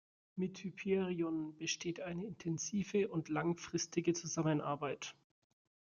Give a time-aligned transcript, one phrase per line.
[0.35, 5.15] Mit Hyperion besteht eine intensive und langfristige Zusammenarbeit.